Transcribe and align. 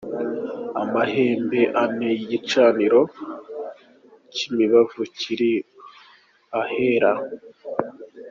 Amahembe 0.81 1.61
ane 1.81 2.09
y'igicaniro 2.19 3.01
cy'imibavu 4.33 5.01
kiri 5.19 5.51
Ahera. 6.61 7.11